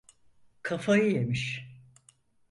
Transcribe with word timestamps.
Kafayı 0.61 1.11
yemiş. 1.13 1.67